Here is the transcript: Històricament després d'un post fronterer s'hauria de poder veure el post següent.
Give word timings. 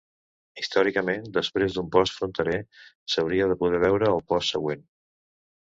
Històricament 0.61 1.27
després 1.35 1.75
d'un 1.75 1.91
post 1.97 2.17
fronterer 2.21 2.57
s'hauria 3.15 3.51
de 3.53 3.59
poder 3.63 3.83
veure 3.87 4.11
el 4.15 4.29
post 4.33 4.57
següent. 4.57 4.87